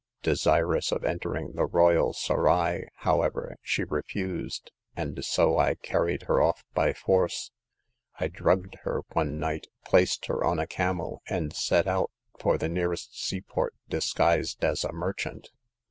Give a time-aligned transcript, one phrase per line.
[0.23, 6.63] Desirous of entering the royal serail, however, she refused, and so I carried her off
[6.73, 7.51] by force.
[8.19, 12.09] I drugged her one night, placed her on a camel, and set out
[12.39, 15.49] for the nearest seaport disguised as a merchant.